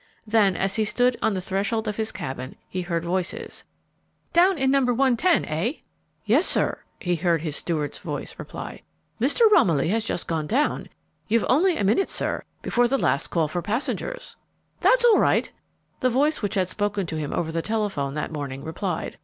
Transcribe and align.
Then, 0.25 0.55
as 0.55 0.77
he 0.77 0.83
stood 0.83 1.15
on 1.21 1.35
the 1.35 1.41
threshold 1.41 1.87
of 1.87 1.97
his 1.97 2.11
cabin, 2.11 2.55
he 2.67 2.81
heard 2.81 3.05
voices. 3.05 3.65
"Down 4.33 4.57
in 4.57 4.71
number 4.71 4.91
110, 4.95 5.45
eh?" 5.45 5.73
"Yes, 6.25 6.47
sir," 6.47 6.79
he 6.99 7.15
heard 7.17 7.43
his 7.43 7.55
steward's 7.55 7.99
voice 7.99 8.39
reply. 8.39 8.81
"Mr. 9.21 9.41
Romilly 9.51 9.89
has 9.89 10.03
just 10.03 10.25
gone 10.25 10.47
down. 10.47 10.89
You've 11.27 11.45
only 11.47 11.77
a 11.77 11.83
minute, 11.83 12.09
sir, 12.09 12.41
before 12.63 12.87
the 12.87 12.97
last 12.97 13.27
call 13.27 13.47
for 13.47 13.61
passengers." 13.61 14.35
"That's 14.79 15.05
all 15.05 15.19
right," 15.19 15.51
the 15.99 16.09
voice 16.09 16.41
which 16.41 16.55
had 16.55 16.67
spoken 16.69 17.05
to 17.05 17.17
him 17.17 17.31
over 17.31 17.51
the 17.51 17.61
telephone 17.61 18.15
that 18.15 18.31
morning 18.31 18.63
replied. 18.63 19.19